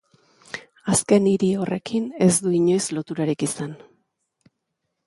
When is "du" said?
2.47-2.55